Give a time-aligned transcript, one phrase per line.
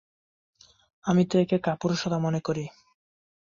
[1.05, 2.63] আমি তো একে কাপুরুষতা মনে করি।